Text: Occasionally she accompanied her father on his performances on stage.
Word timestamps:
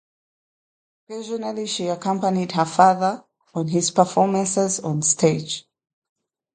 Occasionally 1.07 1.67
she 1.67 1.85
accompanied 1.85 2.53
her 2.53 2.65
father 2.65 3.23
on 3.53 3.67
his 3.67 3.91
performances 3.91 4.79
on 4.79 5.03
stage. 5.03 5.67